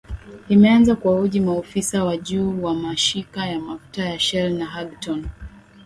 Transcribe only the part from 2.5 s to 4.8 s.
wa mashika ya mafuta ya shell na